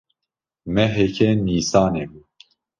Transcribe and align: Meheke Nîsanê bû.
Meheke 0.73 1.27
Nîsanê 1.45 2.05
bû. 2.11 2.21